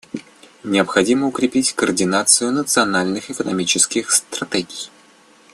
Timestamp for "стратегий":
4.09-4.89